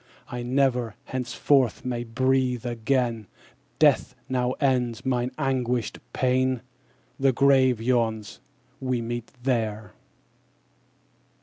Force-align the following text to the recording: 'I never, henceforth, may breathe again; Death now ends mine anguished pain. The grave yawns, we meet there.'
'I 0.29 0.41
never, 0.41 0.95
henceforth, 1.03 1.85
may 1.85 2.03
breathe 2.03 2.65
again; 2.65 3.27
Death 3.77 4.15
now 4.27 4.53
ends 4.53 5.05
mine 5.05 5.29
anguished 5.37 5.99
pain. 6.11 6.63
The 7.19 7.31
grave 7.31 7.79
yawns, 7.79 8.39
we 8.79 8.99
meet 8.99 9.31
there.' 9.43 9.93